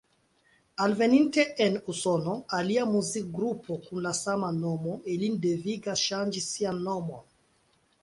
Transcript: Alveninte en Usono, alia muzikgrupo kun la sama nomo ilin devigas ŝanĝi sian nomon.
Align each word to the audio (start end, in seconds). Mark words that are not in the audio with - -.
Alveninte 0.85 1.45
en 1.65 1.77
Usono, 1.93 2.33
alia 2.61 2.87
muzikgrupo 2.95 3.79
kun 3.85 4.03
la 4.09 4.17
sama 4.23 4.53
nomo 4.59 4.99
ilin 5.17 5.39
devigas 5.49 6.09
ŝanĝi 6.11 6.47
sian 6.51 6.85
nomon. 6.91 7.27